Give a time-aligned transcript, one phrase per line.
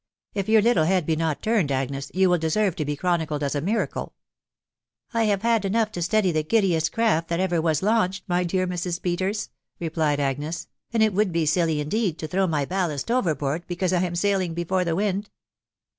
[0.33, 3.53] If your little head be not turned, Agnes, you will deserve to be chronicled as
[3.53, 4.15] a miracle*""
[5.13, 8.65] I have had enough to steady the giddiest craft that ever was launched,, my dear
[8.65, 8.99] Mrs.
[8.99, 13.93] Peters/' replied Agnes;" and it would be silly, indeed, to throw my ballast overboard, because
[13.93, 15.29] I am sailing before the wind."